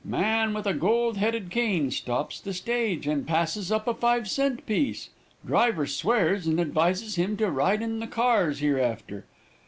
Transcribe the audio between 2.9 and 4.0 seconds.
and passes up a